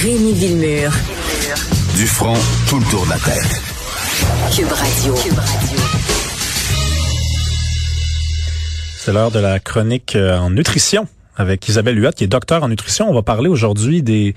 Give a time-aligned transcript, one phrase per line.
[0.00, 0.92] Rémi Villemur.
[1.96, 2.34] Du front,
[2.68, 3.60] tout le tour de la tête.
[4.54, 5.14] Cube Radio.
[5.14, 5.78] Cube Radio.
[8.96, 12.68] C'est l'heure de la chronique euh, en nutrition avec Isabelle Huot, qui est docteur en
[12.68, 13.10] nutrition.
[13.10, 14.36] On va parler aujourd'hui des,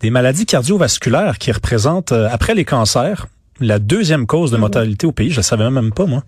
[0.00, 3.28] des maladies cardiovasculaires qui représentent, euh, après les cancers,
[3.60, 5.30] la deuxième cause de mortalité au pays.
[5.30, 6.22] Je ne savais même pas, moi.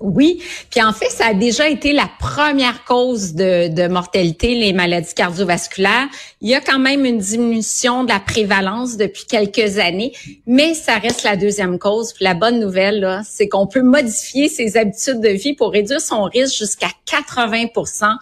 [0.00, 4.72] Oui, puis en fait, ça a déjà été la première cause de, de, mortalité, les
[4.72, 6.08] maladies cardiovasculaires.
[6.40, 10.12] Il y a quand même une diminution de la prévalence depuis quelques années,
[10.46, 12.12] mais ça reste la deuxième cause.
[12.12, 16.24] Puis la bonne nouvelle, c'est qu'on peut modifier ses habitudes de vie pour réduire son
[16.24, 18.16] risque jusqu'à 80%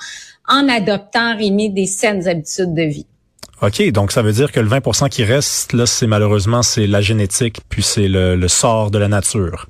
[0.48, 3.06] en adoptant, Rémi, des saines habitudes de vie.
[3.62, 7.00] OK, donc ça veut dire que le 20% qui reste, là, c'est malheureusement, c'est la
[7.00, 9.68] génétique, puis c'est le, le sort de la nature.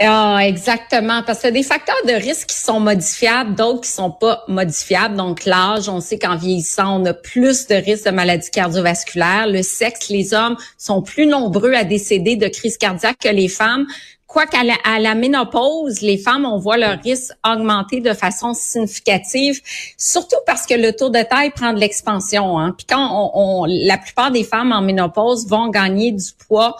[0.00, 4.44] Ah, exactement, parce que des facteurs de risque qui sont modifiables, d'autres qui sont pas
[4.46, 5.16] modifiables.
[5.16, 9.48] Donc l'âge, on sait qu'en vieillissant, on a plus de risques de maladies cardiovasculaires.
[9.48, 13.86] Le sexe, les hommes sont plus nombreux à décéder de crise cardiaque que les femmes.
[14.28, 19.60] Quoiqu'à la, à la ménopause, les femmes, on voit leur risque augmenter de façon significative,
[19.96, 22.58] surtout parce que le taux de taille prend de l'expansion.
[22.58, 22.72] Hein.
[22.76, 26.76] Puis quand on, on, la plupart des femmes en ménopause vont gagner du poids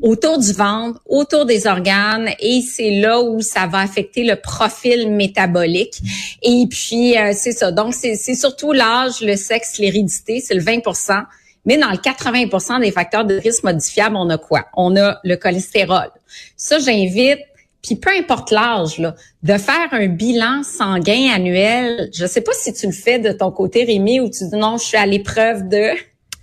[0.00, 5.10] autour du ventre, autour des organes, et c'est là où ça va affecter le profil
[5.10, 6.00] métabolique.
[6.42, 7.70] Et puis, euh, c'est ça.
[7.70, 11.24] Donc, c'est surtout l'âge, le sexe, l'hérédité, c'est le 20%
[11.64, 14.66] mais dans le 80% des facteurs de risque modifiables, on a quoi?
[14.74, 16.10] On a le cholestérol.
[16.56, 17.38] Ça, j'invite
[17.82, 18.98] puis peu importe l'âge,
[19.42, 22.10] de faire un bilan sanguin annuel.
[22.14, 24.76] Je sais pas si tu le fais de ton côté, Rémi, ou tu dis non,
[24.78, 25.90] je suis à l'épreuve de.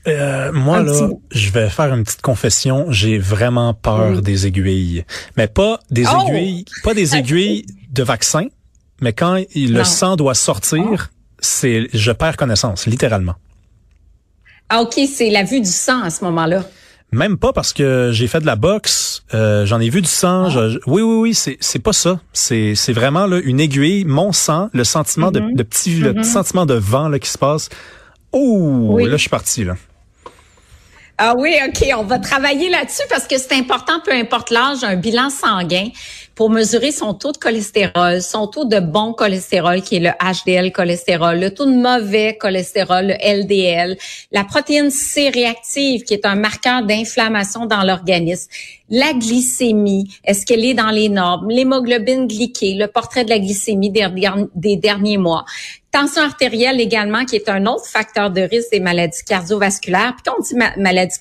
[0.10, 2.92] Euh, moi, là, je vais faire une petite confession.
[2.92, 5.06] J'ai vraiment peur des aiguilles.
[5.38, 6.28] Mais pas des oh!
[6.28, 8.48] aiguilles, pas des aiguilles de vaccin,
[9.02, 11.18] mais quand le sang doit sortir, oh.
[11.40, 13.36] c'est, je perds connaissance, littéralement.
[14.70, 16.64] Ah, OK, c'est la vue du sang à ce moment-là.
[17.12, 20.48] Même pas parce que j'ai fait de la boxe, euh, j'en ai vu du sang.
[20.56, 20.68] Ah.
[20.86, 22.19] oui, oui, oui, c'est c'est pas ça.
[22.34, 25.64] C'est c'est vraiment là une aiguille, mon sang, le sentiment de, mm-hmm.
[25.64, 26.31] petit le petit mm-hmm.
[26.31, 27.69] sentiment de vent là qui se passe.
[28.31, 29.75] Oh, là je suis parti là.
[31.22, 34.96] Ah oui, OK, on va travailler là-dessus parce que c'est important, peu importe l'âge, un
[34.96, 35.90] bilan sanguin
[36.39, 40.72] pour mesurer son taux de cholestérol, son taux de bon cholestérol qui est le HDL
[40.72, 43.97] cholestérol, le taux de mauvais cholestérol, le LDL,
[44.31, 48.50] la protéine C réactive qui est un marqueur d'inflammation dans l'organisme,
[48.89, 53.91] la glycémie, est-ce qu'elle est dans les normes, l'hémoglobine glyquée, le portrait de la glycémie
[53.91, 55.44] des, derniers mois.
[55.91, 60.13] Tension artérielle également, qui est un autre facteur de risque des maladies cardiovasculaires.
[60.16, 61.17] Puis quand on dit maladie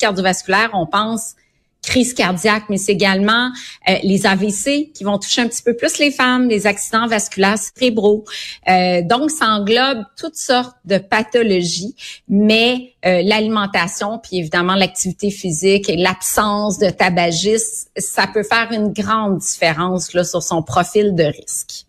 [0.74, 1.34] on pense
[1.82, 3.50] crise cardiaque, mais c'est également
[3.88, 7.58] euh, les AVC qui vont toucher un petit peu plus les femmes, les accidents vasculaires
[7.58, 8.24] cérébraux.
[8.68, 11.94] Euh, donc, ça englobe toutes sortes de pathologies,
[12.28, 18.92] mais euh, l'alimentation, puis évidemment l'activité physique et l'absence de tabagisme, ça peut faire une
[18.92, 21.86] grande différence là, sur son profil de risque.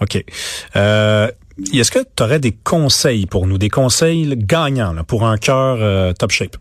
[0.00, 0.22] OK.
[0.76, 1.30] Euh,
[1.72, 6.14] Est-ce que tu aurais des conseils pour nous, des conseils gagnants là, pour un cœur
[6.14, 6.56] top shape?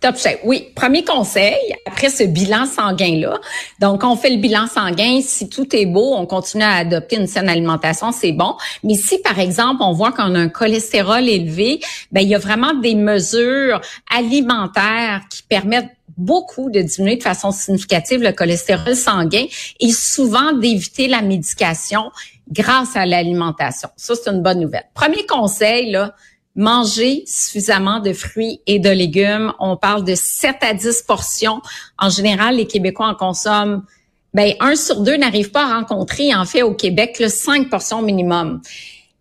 [0.00, 0.40] Top shape.
[0.44, 3.38] Oui, premier conseil, après ce bilan sanguin-là.
[3.80, 5.20] Donc, on fait le bilan sanguin.
[5.20, 8.56] Si tout est beau, on continue à adopter une saine alimentation, c'est bon.
[8.82, 11.80] Mais si, par exemple, on voit qu'on a un cholestérol élevé,
[12.12, 17.50] ben, il y a vraiment des mesures alimentaires qui permettent beaucoup de diminuer de façon
[17.50, 19.44] significative le cholestérol sanguin
[19.80, 22.10] et souvent d'éviter la médication
[22.50, 23.90] grâce à l'alimentation.
[23.96, 24.84] Ça, c'est une bonne nouvelle.
[24.94, 26.14] Premier conseil, là,
[26.56, 29.52] manger suffisamment de fruits et de légumes.
[29.58, 31.60] On parle de 7 à 10 portions.
[31.98, 33.84] En général, les Québécois en consomment
[34.32, 38.00] ben, un sur deux n'arrive pas à rencontrer, en fait, au Québec, le 5 portions
[38.00, 38.60] minimum.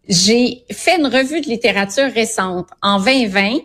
[0.07, 2.67] J'ai fait une revue de littérature récente.
[2.81, 3.57] En 2020,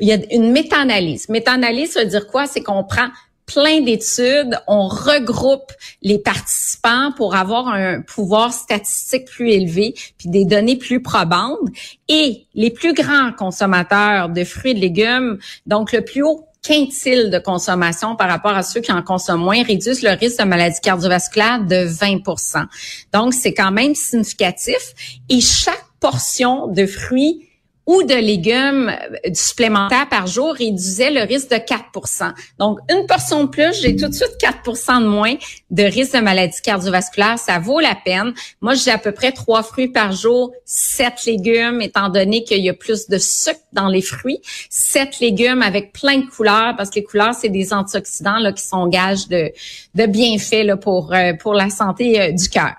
[0.00, 1.28] il y a une méta-analyse.
[1.28, 2.46] Méta-analyse, ça veut dire quoi?
[2.46, 3.08] C'est qu'on prend
[3.46, 5.72] plein d'études, on regroupe
[6.02, 11.58] les participants pour avoir un pouvoir statistique plus élevé, puis des données plus probantes.
[12.08, 17.30] Et les plus grands consommateurs de fruits et de légumes, donc le plus haut quintile
[17.30, 20.80] de consommation par rapport à ceux qui en consomment moins réduisent le risque de maladie
[20.82, 22.64] cardiovasculaire de 20%
[23.12, 25.20] Donc, c'est quand même significatif.
[25.28, 27.48] Et chaque portion de fruits
[27.86, 33.44] ou de légumes euh, supplémentaires par jour réduisait le risque de 4% Donc, une portion
[33.44, 35.34] de plus, j'ai tout de suite 4% de moins
[35.70, 37.38] de risque de maladie cardiovasculaire.
[37.38, 38.32] Ça vaut la peine.
[38.60, 42.68] Moi, j'ai à peu près trois fruits par jour, sept légumes, étant donné qu'il y
[42.68, 44.40] a plus de sucre dans les fruits.
[44.70, 48.64] Sept légumes avec plein de couleurs, parce que les couleurs, c'est des antioxydants là, qui
[48.64, 49.52] sont gages de,
[49.94, 52.74] de bienfaits là, pour, euh, pour la santé euh, du cœur.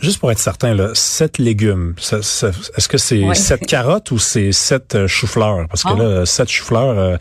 [0.00, 5.06] juste pour être certain, là, sept légumes, est-ce que c'est sept carottes ou c'est sept
[5.06, 5.66] choux-fleurs.
[5.68, 5.96] Parce que Ah.
[6.02, 7.16] là, sept choux-fleurs, euh,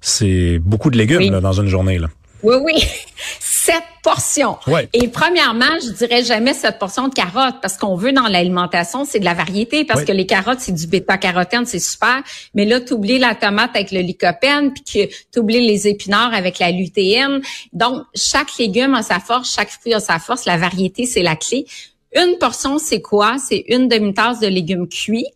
[0.00, 1.30] c'est beaucoup de légumes Oui.
[1.30, 1.98] là, dans une journée.
[1.98, 2.08] Là.
[2.42, 2.74] Oui, oui.
[3.40, 4.56] Sept portions.
[4.66, 4.88] Ouais.
[4.92, 9.20] Et premièrement, je dirais jamais cette portion de carottes parce qu'on veut dans l'alimentation, c'est
[9.20, 10.06] de la variété parce Ouais.
[10.06, 12.20] que les carottes, c'est du bêta-carotène, c'est super.
[12.54, 16.34] Mais là, tu oublies la tomate avec le lycopène puis que tu oublies les épinards
[16.34, 17.40] avec la lutéine.
[17.72, 20.44] Donc, chaque légume a sa force, chaque fruit a sa force.
[20.44, 21.64] La variété, c'est la clé.
[22.16, 23.36] Une portion, c'est quoi?
[23.38, 25.26] C'est une demi-tasse de légumes cuits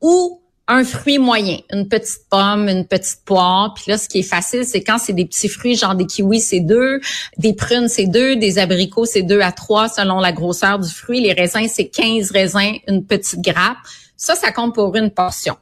[0.00, 3.74] ou un fruit moyen, une petite pomme, une petite poire.
[3.74, 6.40] Puis là, ce qui est facile, c'est quand c'est des petits fruits, genre des kiwis,
[6.40, 7.00] c'est deux,
[7.36, 11.20] des prunes, c'est deux, des abricots, c'est deux à trois selon la grosseur du fruit.
[11.20, 13.76] Les raisins, c'est 15 raisins, une petite grappe.
[14.16, 15.56] Ça, ça compte pour une portion.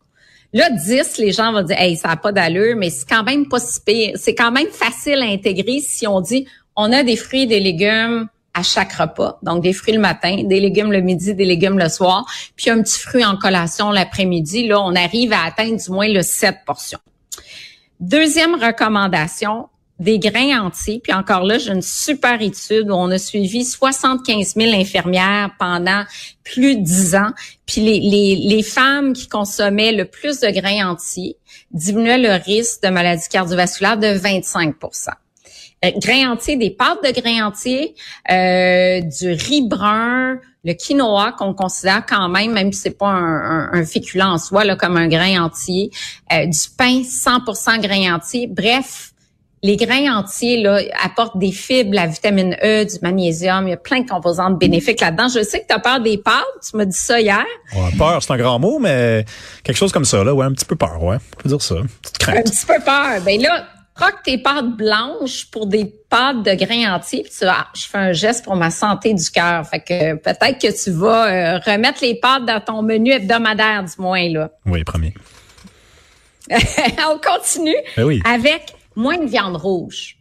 [0.53, 3.49] Là, 10, les gens vont dire, hey, ça n'a pas d'allure, mais c'est quand même
[3.49, 4.13] pas si pire.
[4.17, 6.47] C'est quand même facile à intégrer si on dit,
[6.77, 9.39] on a des fruits des légumes à chaque repas.
[9.43, 12.25] Donc, des fruits le matin, des légumes le midi, des légumes le soir,
[12.57, 14.67] puis un petit fruit en collation l'après-midi.
[14.69, 16.99] Là, on arrive à atteindre du moins le 7 portions.
[18.01, 19.69] Deuxième recommandation,
[20.03, 21.01] des grains entiers.
[21.03, 26.03] Puis encore là, j'ai une super étude où on a suivi 75 000 infirmières pendant
[26.43, 27.31] plus de 10 ans.
[27.67, 31.37] Puis les, les, les femmes qui consommaient le plus de grains entiers
[31.71, 34.75] diminuaient le risque de maladie cardiovasculaire de 25
[35.85, 37.95] euh, grains entiers, des pâtes de grains entiers,
[38.31, 43.71] euh, du riz brun, le quinoa qu'on considère quand même, même si c'est pas un,
[43.71, 45.91] un, un féculent en soi, là, comme un grain entier,
[46.33, 48.47] euh, du pain 100% grain entier.
[48.47, 49.13] Bref,
[49.65, 53.67] les grains entiers là, apportent des fibres, la vitamine E, du magnésium.
[53.67, 55.29] Il y a plein de composantes bénéfiques là-dedans.
[55.29, 56.43] Je sais que tu as peur des pâtes.
[56.69, 57.45] Tu m'as dit ça hier.
[57.75, 59.25] Ouais, peur, c'est un grand mot, mais
[59.63, 61.17] quelque chose comme ça, là, ouais, un petit peu peur, ouais.
[61.17, 61.77] On peut dire ça.
[62.03, 63.21] Petite Un petit peu peur.
[63.25, 67.23] Ben là, troque tes pâtes blanches pour des pâtes de grains entiers.
[67.23, 69.67] Puis tu vas, ah, je fais un geste pour ma santé du cœur.
[69.67, 74.01] Fait que peut-être que tu vas euh, remettre les pâtes dans ton menu hebdomadaire, du
[74.03, 74.51] moins là.
[74.67, 75.15] Oui, premier.
[76.51, 78.21] On continue Ben oui.
[78.25, 80.17] avec moins de viande rouge.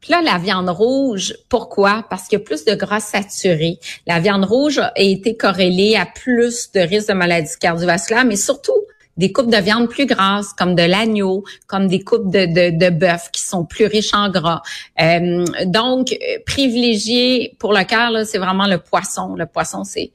[0.00, 2.04] Puis là, la viande rouge, pourquoi?
[2.08, 3.78] Parce qu'il y a plus de gras saturé.
[4.06, 8.74] La viande rouge a été corrélée à plus de risques de maladies cardiovasculaires, mais surtout
[9.16, 12.90] des coupes de viande plus grasses, comme de l'agneau, comme des coupes de, de, de
[12.90, 14.62] bœuf qui sont plus riches en gras.
[15.00, 19.34] Euh, donc, euh, privilégié pour le cœur, c'est vraiment le poisson.
[19.34, 20.10] Le poisson, c'est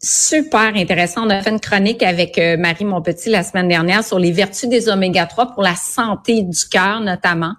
[0.00, 1.26] super intéressant.
[1.26, 4.68] On a fait une chronique avec euh, Marie Monpetit la semaine dernière sur les vertus
[4.68, 7.54] des oméga 3 pour la santé du cœur notamment.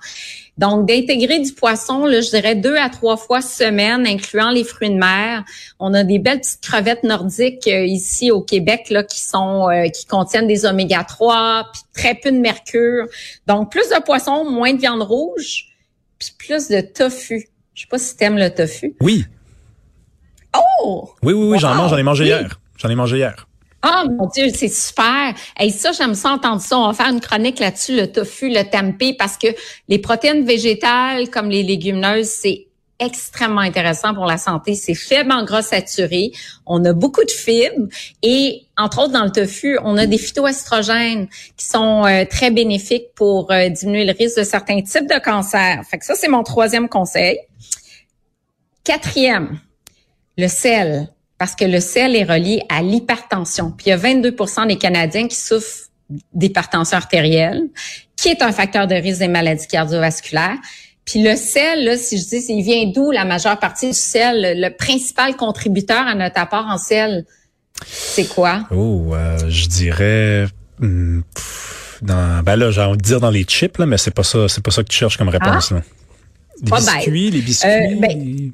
[0.57, 4.89] Donc, d'intégrer du poisson, là, je dirais deux à trois fois semaine, incluant les fruits
[4.89, 5.43] de mer.
[5.79, 9.87] On a des belles petites crevettes nordiques euh, ici au Québec là, qui sont euh,
[9.89, 13.05] qui contiennent des oméga 3, puis très peu de mercure.
[13.45, 15.65] Donc, plus de poisson, moins de viande rouge,
[16.17, 17.47] puis plus de tofu.
[17.75, 18.95] Je sais pas si tu aimes le tofu.
[19.01, 19.25] Oui.
[20.81, 21.11] Oh!
[21.21, 22.29] Oui, oui, oui, j'en mange, j'en ai mangé Oui.
[22.29, 22.59] hier.
[22.77, 23.47] J'en ai mangé hier.
[23.89, 25.33] Ah mon Dieu, c'est super.
[25.61, 26.77] Et ça, j'aime ça entendre ça.
[26.77, 29.47] On va faire une chronique là-dessus, le tofu, le tempeh, parce que
[29.87, 32.67] les protéines végétales comme les légumineuses, c'est
[32.99, 34.75] extrêmement intéressant pour la santé.
[34.75, 36.33] C'est faible en gras saturé.
[36.65, 37.87] On a beaucoup de fibres
[38.23, 43.13] et entre autres dans le tofu, on a des phytoestrogènes qui sont euh, très bénéfiques
[43.15, 45.81] pour euh, diminuer le risque de certains types de cancers.
[45.89, 47.39] Fait que ça, c'est mon troisième conseil.
[48.83, 49.61] Quatrième,
[50.37, 51.07] le sel,
[51.37, 53.71] parce que le sel est relié à l'hypertension.
[53.71, 55.89] Puis il y a 22% des Canadiens qui souffrent
[56.33, 57.63] d'hypertension artérielle,
[58.15, 60.57] qui est un facteur de risque des maladies cardiovasculaires.
[61.05, 64.59] Puis le sel, là, si je dis, il vient d'où la majeure partie du sel?
[64.59, 67.25] Le, principal contributeur à notre apport en sel,
[67.85, 68.67] c'est quoi?
[68.71, 70.47] Oh, euh, je dirais.
[70.81, 74.13] hum, pff, dans, ben là, j'ai envie de dire dans les chips, là, mais c'est
[74.13, 75.71] pas ça, c'est pas ça que tu cherches comme réponse.
[75.71, 75.81] Là.
[76.61, 76.75] Les Ah!
[76.75, 76.95] Pas bête.
[76.95, 77.69] biscuits, les biscuits.
[77.69, 78.51] Euh, ben,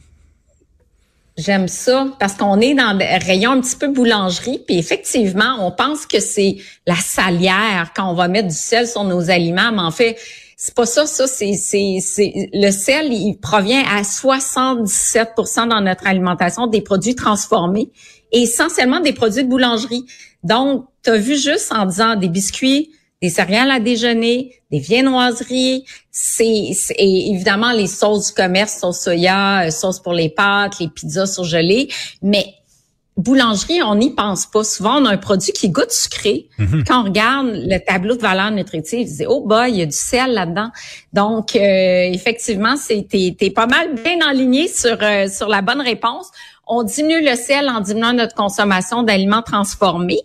[1.36, 5.72] J'aime ça parce qu'on est dans des rayons un petit peu boulangerie, puis effectivement, on
[5.72, 9.82] pense que c'est la salière quand on va mettre du sel sur nos aliments, mais
[9.82, 10.16] en fait,
[10.56, 11.06] c'est pas ça.
[11.08, 11.52] Ça, c'est
[12.54, 17.92] le sel, il provient à 77% dans notre alimentation des produits transformés
[18.32, 20.06] et essentiellement des produits de boulangerie.
[20.44, 22.92] Donc, tu as vu juste en disant des biscuits,
[23.24, 29.00] des céréales à déjeuner, des viennoiseries, c'est c'est- et évidemment les sauces du commerce, sauce
[29.00, 31.88] soya, euh, sauce pour les pâtes, les pizzas surgelées,
[32.22, 32.46] mais
[33.15, 34.63] boulangerie, on n'y pense pas.
[34.65, 36.50] Souvent, on a un produit qui goûte sucré.
[36.88, 39.82] Quand on regarde le tableau de valeur nutritive, on se dit, oh bah, il y
[39.84, 40.72] a du sel là-dedans.
[41.13, 41.60] Donc, euh,
[42.12, 46.27] effectivement, c'est t'es, t'es pas mal bien enligné sur euh, sur la bonne réponse.
[46.68, 50.22] On diminue le sel en diminuant notre consommation d'aliments transformés.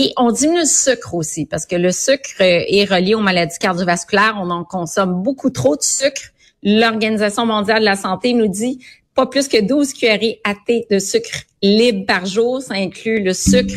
[0.00, 3.58] Et on diminue le sucre aussi, parce que le sucre euh, est relié aux maladies
[3.58, 4.36] cardiovasculaires.
[4.40, 6.22] On en consomme beaucoup trop de sucre.
[6.62, 8.78] L'Organisation mondiale de la santé nous dit
[9.16, 12.62] pas plus que 12 cuillerées à thé de sucre libre par jour.
[12.62, 13.74] Ça inclut le sucre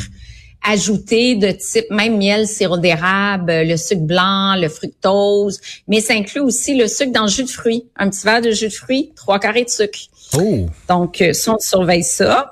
[0.64, 6.42] ajoutés de type même miel, sirop d'érable, le sucre blanc, le fructose, mais ça inclut
[6.42, 7.88] aussi le sucre dans le jus de fruits.
[7.96, 9.98] Un petit verre de jus de fruits, trois carrés de sucre.
[10.38, 10.68] Oh.
[10.88, 12.52] Donc, euh, ça, on surveille ça.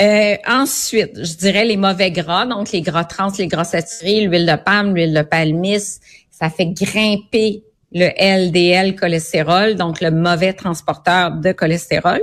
[0.00, 4.46] Euh, ensuite, je dirais les mauvais gras, donc les gras trans, les gras saturés, l'huile
[4.46, 11.32] de palme, l'huile de palmiste, ça fait grimper le LDL cholestérol, donc le mauvais transporteur
[11.32, 12.20] de cholestérol.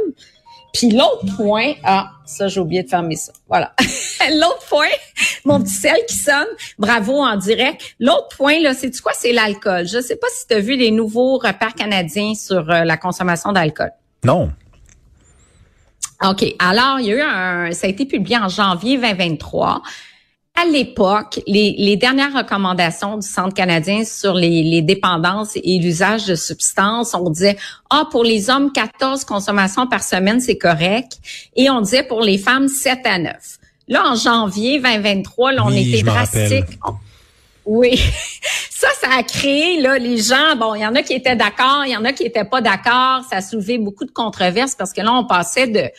[0.73, 3.31] Puis l'autre point, ah, ça j'ai oublié de fermer ça.
[3.47, 3.73] Voilà.
[4.31, 4.87] l'autre point,
[5.45, 7.81] mon petit sel qui sonne, bravo en direct.
[7.99, 9.13] L'autre point là, c'est quoi?
[9.15, 9.87] C'est l'alcool.
[9.87, 13.51] Je sais pas si tu as vu les nouveaux repères canadiens sur euh, la consommation
[13.51, 13.91] d'alcool.
[14.23, 14.51] Non.
[16.23, 16.55] OK.
[16.59, 19.81] Alors, il y a eu un, ça a été publié en janvier 2023
[20.57, 27.13] à l'époque, les, dernières recommandations du Centre canadien sur les, dépendances et l'usage de substances,
[27.13, 27.57] on disait,
[27.91, 31.19] ah, pour les hommes, 14 consommations par semaine, c'est correct.
[31.55, 33.33] Et on disait pour les femmes, 7 à 9.
[33.87, 36.79] Là, en janvier 2023, là, on était drastique.
[37.65, 38.01] Oui,
[38.77, 40.55] ça, ça a créé là les gens.
[40.55, 42.61] Bon, il y en a qui étaient d'accord, il y en a qui étaient pas
[42.61, 43.23] d'accord.
[43.27, 45.89] Ça a soulevé beaucoup de controverses parce que là, on passait de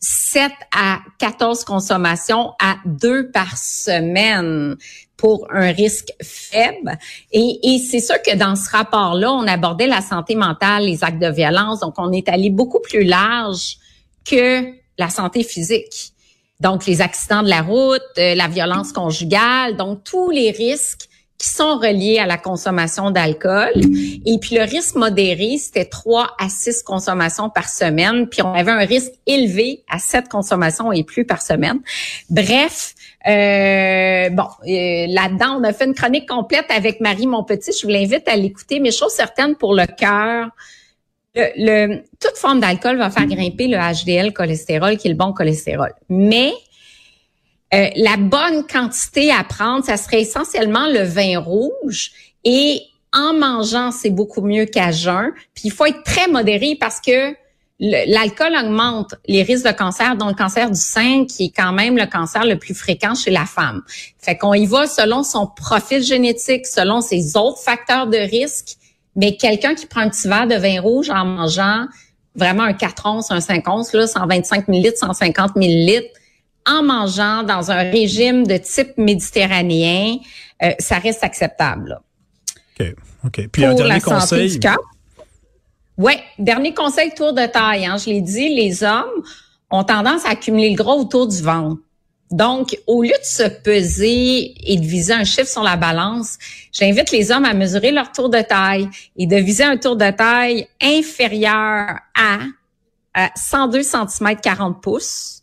[0.00, 4.76] 7 à 14 consommations à 2 par semaine
[5.16, 6.98] pour un risque faible.
[7.32, 11.22] Et, et c'est sûr que dans ce rapport-là, on abordait la santé mentale, les actes
[11.22, 11.80] de violence.
[11.80, 13.78] Donc, on est allé beaucoup plus large
[14.26, 16.12] que la santé physique.
[16.60, 21.48] Donc, les accidents de la route, euh, la violence conjugale, donc tous les risques qui
[21.48, 23.72] sont reliés à la consommation d'alcool.
[24.24, 28.28] Et puis le risque modéré, c'était 3 à 6 consommations par semaine.
[28.28, 31.80] Puis on avait un risque élevé à 7 consommations et plus par semaine.
[32.30, 32.94] Bref,
[33.26, 37.72] euh, bon, euh, là-dedans, on a fait une chronique complète avec Marie Monpetit.
[37.78, 38.80] Je vous l'invite à l'écouter.
[38.80, 40.48] Mais chose certaine pour le cœur,
[41.34, 45.92] le, toute forme d'alcool va faire grimper le HDL cholestérol, qui est le bon cholestérol.
[46.08, 46.52] Mais
[47.74, 52.12] euh, la bonne quantité à prendre, ça serait essentiellement le vin rouge
[52.44, 52.82] et
[53.12, 55.32] en mangeant, c'est beaucoup mieux qu'à jeun.
[55.54, 57.34] Puis il faut être très modéré parce que
[57.78, 61.96] l'alcool augmente les risques de cancer, dont le cancer du sein, qui est quand même
[61.96, 63.82] le cancer le plus fréquent chez la femme.
[64.18, 68.76] Fait qu'on y va selon son profil génétique, selon ses autres facteurs de risque.
[69.14, 71.86] Mais quelqu'un qui prend un petit verre de vin rouge en mangeant
[72.34, 76.08] vraiment un 4 onces, un 5 onces, là, 125 millilitres, 150 millilitres,
[76.66, 80.16] en mangeant dans un régime de type méditerranéen,
[80.62, 82.00] euh, ça reste acceptable.
[82.78, 82.94] OK.
[83.24, 83.48] OK.
[83.48, 84.60] Puis un dernier conseil.
[85.98, 87.86] Oui, dernier conseil tour de taille.
[87.86, 89.22] Hein, je l'ai dit, les hommes
[89.70, 91.80] ont tendance à accumuler le gros autour du ventre.
[92.30, 96.38] Donc, au lieu de se peser et de viser un chiffre sur la balance,
[96.72, 100.10] j'invite les hommes à mesurer leur tour de taille et de viser un tour de
[100.10, 102.38] taille inférieur à,
[103.14, 105.35] à 102 cm 40 pouces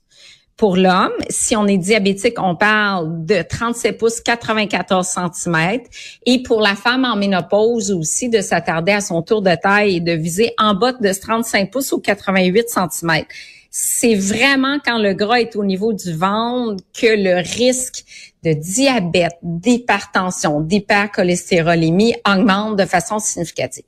[0.57, 5.79] pour l'homme, si on est diabétique, on parle de 37 pouces, 94 cm.
[6.25, 9.99] Et pour la femme en ménopause aussi, de s'attarder à son tour de taille et
[9.99, 13.23] de viser en bas de 35 pouces ou 88 cm.
[13.71, 18.05] C'est vraiment quand le gras est au niveau du ventre que le risque
[18.43, 23.85] de diabète, d'hypertension, d'hypercholestérolémie augmente de façon significative.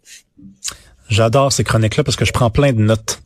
[1.09, 3.21] J'adore ces chroniques-là parce que je prends plein de notes.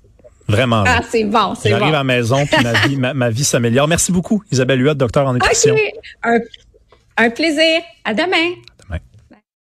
[0.50, 0.84] Vraiment.
[0.86, 1.78] Ah, c'est bon, c'est bon.
[1.78, 3.88] J'arrive à la maison, puis ma vie, ma, vie s'améliore.
[3.88, 5.76] Merci beaucoup, Isabelle Huot, docteur en nutrition.
[6.24, 6.40] Un,
[7.18, 7.82] un plaisir.
[8.04, 8.56] À demain.